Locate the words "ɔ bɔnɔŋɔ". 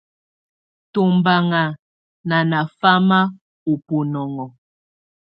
3.69-4.45